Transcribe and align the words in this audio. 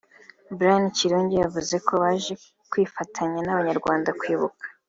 Brian 0.57 0.85
Kirungi 0.95 1.35
yavuze 1.43 1.75
ko 1.85 1.93
baje 2.03 2.33
kwifatanya 2.71 3.39
n’abanyarwanda 3.43 4.09
kwibuka 4.19 4.63